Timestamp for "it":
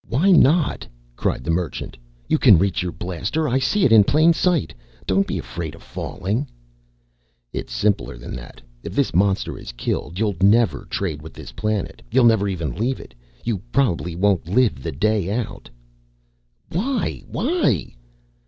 3.85-3.91, 12.99-13.13